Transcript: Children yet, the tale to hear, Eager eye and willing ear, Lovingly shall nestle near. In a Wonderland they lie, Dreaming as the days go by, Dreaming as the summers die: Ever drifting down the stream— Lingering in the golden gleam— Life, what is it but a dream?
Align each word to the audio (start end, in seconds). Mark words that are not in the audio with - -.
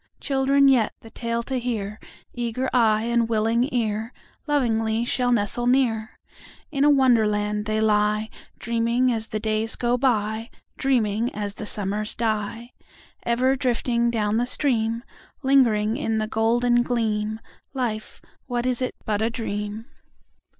Children 0.19 0.67
yet, 0.67 0.93
the 1.01 1.11
tale 1.11 1.43
to 1.43 1.59
hear, 1.59 1.99
Eager 2.33 2.71
eye 2.73 3.03
and 3.03 3.29
willing 3.29 3.69
ear, 3.71 4.13
Lovingly 4.47 5.05
shall 5.05 5.31
nestle 5.31 5.67
near. 5.67 6.17
In 6.71 6.83
a 6.83 6.89
Wonderland 6.89 7.65
they 7.65 7.79
lie, 7.79 8.27
Dreaming 8.57 9.11
as 9.13 9.27
the 9.27 9.39
days 9.39 9.75
go 9.75 9.99
by, 9.99 10.49
Dreaming 10.75 11.29
as 11.35 11.53
the 11.53 11.67
summers 11.67 12.15
die: 12.15 12.71
Ever 13.27 13.55
drifting 13.55 14.09
down 14.09 14.37
the 14.37 14.47
stream— 14.47 15.03
Lingering 15.43 15.97
in 15.97 16.17
the 16.17 16.25
golden 16.25 16.81
gleam— 16.81 17.39
Life, 17.75 18.23
what 18.47 18.65
is 18.65 18.81
it 18.81 18.95
but 19.05 19.21
a 19.21 19.29
dream? 19.29 19.85